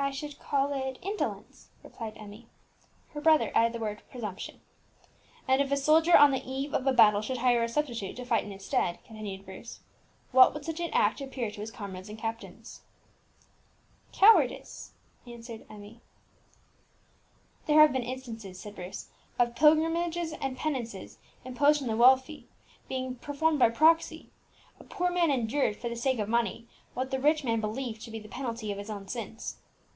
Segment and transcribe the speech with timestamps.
[0.00, 2.46] "I should call it indolence," replied Emmie.
[3.10, 4.60] Her brother added the word "presumption."
[5.46, 8.24] "And if a soldier on the eve of a battle should hire a substitute to
[8.24, 9.80] fight in his stead," continued Bruce,
[10.30, 12.62] "what would such an act appear to his comrades and captain?"
[14.12, 14.92] "Cowardice,"
[15.26, 16.00] answered Emmie.
[17.66, 22.48] "There have been instances," said Bruce, "of pilgrimages and penances, imposed on the wealthy,
[22.88, 24.30] being performed by proxy!
[24.78, 28.12] A poor man endured, for the sake of money, what the rich man believed to
[28.12, 29.58] be the penalty of his own sins.